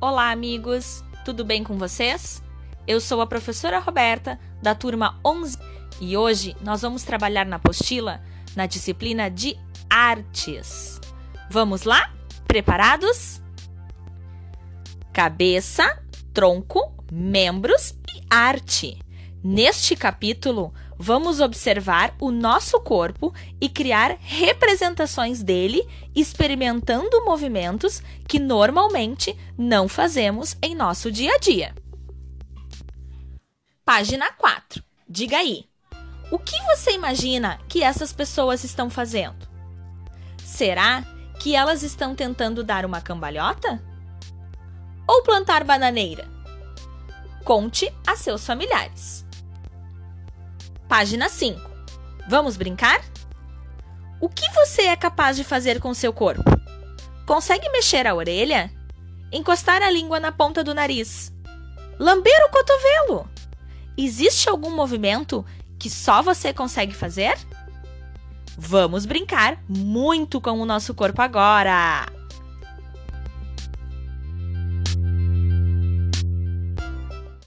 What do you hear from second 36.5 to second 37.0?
você